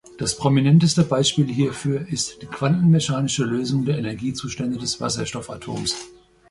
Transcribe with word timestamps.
Das 0.17 0.35
prominenteste 0.35 1.03
Beispiel 1.03 1.45
hierfür 1.45 2.07
ist 2.07 2.41
die 2.41 2.47
quantenmechanische 2.47 3.43
Lösung 3.43 3.85
der 3.85 3.99
Energiezustände 3.99 4.79
des 4.79 4.99
Wasserstoffatoms. 4.99 5.95